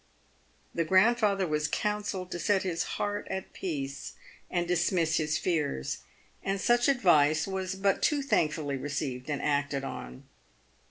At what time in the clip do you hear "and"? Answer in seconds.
4.49-4.67, 6.41-6.59, 9.29-9.43